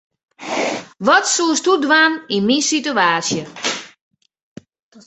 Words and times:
Wat 1.07 1.25
soesto 1.35 1.71
dwaan 1.83 2.13
yn 2.35 2.43
myn 2.47 2.63
situaasje? 2.71 3.43